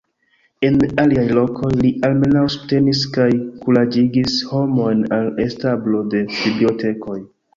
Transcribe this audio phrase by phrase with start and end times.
[0.67, 3.27] En aliaj lokoj li almenaŭ subtenis kaj
[3.65, 7.19] kuraĝigis homojn al establo de bibliotekoj.